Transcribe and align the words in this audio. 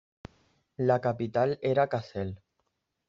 La 0.91 0.97
capital 1.03 1.53
era 1.73 1.87
Kassel. 1.93 2.33